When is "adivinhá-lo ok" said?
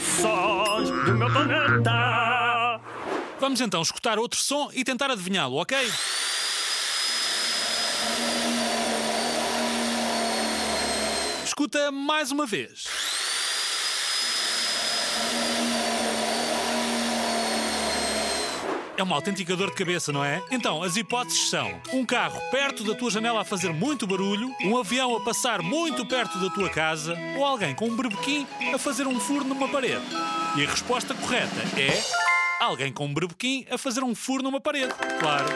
5.10-5.76